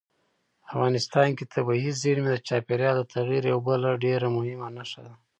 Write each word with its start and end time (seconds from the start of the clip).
افغانستان 0.71 1.27
کې 1.37 1.51
طبیعي 1.53 1.91
زیرمې 2.01 2.29
د 2.31 2.37
چاپېریال 2.47 2.95
د 2.97 3.01
تغیر 3.15 3.43
یوه 3.51 3.63
بله 3.67 3.89
ډېره 4.05 4.27
مهمه 4.37 4.67
نښه 4.75 5.01
ده. 5.05 5.13